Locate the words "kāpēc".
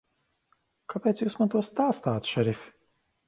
0.93-1.21